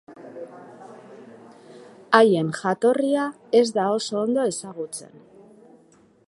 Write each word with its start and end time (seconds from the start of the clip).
Haien 2.19 2.49
jatorria 2.61 3.27
ez 3.61 3.65
da 3.77 3.87
oso 3.99 4.19
ondo 4.23 4.47
ezagutzen. 4.55 5.25